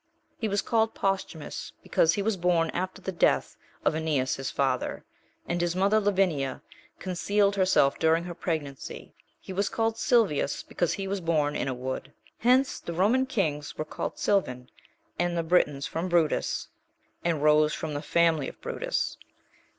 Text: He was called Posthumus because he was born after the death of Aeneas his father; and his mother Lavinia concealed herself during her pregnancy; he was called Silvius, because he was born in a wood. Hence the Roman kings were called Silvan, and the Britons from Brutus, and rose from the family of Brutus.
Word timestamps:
He 0.39 0.47
was 0.47 0.63
called 0.63 0.95
Posthumus 0.95 1.73
because 1.83 2.15
he 2.15 2.23
was 2.23 2.35
born 2.35 2.71
after 2.71 3.03
the 3.03 3.11
death 3.11 3.55
of 3.85 3.93
Aeneas 3.93 4.35
his 4.35 4.49
father; 4.49 5.05
and 5.47 5.61
his 5.61 5.75
mother 5.75 5.99
Lavinia 5.99 6.63
concealed 6.97 7.55
herself 7.55 7.99
during 7.99 8.23
her 8.23 8.33
pregnancy; 8.33 9.13
he 9.39 9.53
was 9.53 9.69
called 9.69 9.97
Silvius, 9.99 10.63
because 10.63 10.93
he 10.93 11.07
was 11.07 11.21
born 11.21 11.55
in 11.55 11.67
a 11.67 11.75
wood. 11.75 12.11
Hence 12.39 12.79
the 12.79 12.93
Roman 12.93 13.27
kings 13.27 13.77
were 13.77 13.85
called 13.85 14.17
Silvan, 14.17 14.71
and 15.19 15.37
the 15.37 15.43
Britons 15.43 15.85
from 15.85 16.09
Brutus, 16.09 16.69
and 17.23 17.43
rose 17.43 17.75
from 17.75 17.93
the 17.93 18.01
family 18.01 18.49
of 18.49 18.59
Brutus. 18.59 19.17